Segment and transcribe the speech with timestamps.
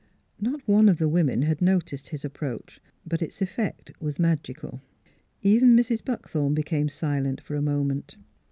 [0.39, 4.81] Not one of the women had noticed his approach, but its effect was magical.
[5.43, 6.03] Even Mrs.
[6.03, 8.17] Buckthorn became silent for a moment.